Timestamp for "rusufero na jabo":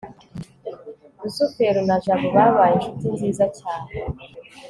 1.21-2.27